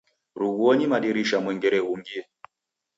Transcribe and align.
Rughuonyi 0.39 0.85
madirisha 0.91 1.35
mwengere 1.43 1.77
ghungie. 1.85 2.21